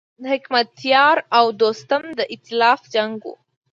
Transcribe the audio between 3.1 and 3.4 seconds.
و.